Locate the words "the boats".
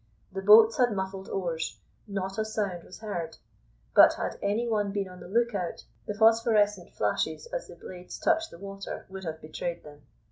0.31-0.77